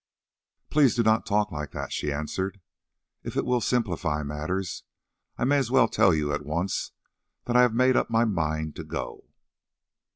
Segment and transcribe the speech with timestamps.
[0.71, 2.59] "Please do not talk like that," she answered.
[3.21, 4.81] "If it will simplify matters
[5.37, 6.91] I may as well tell you at once
[7.45, 9.29] that I have made up my mind to go."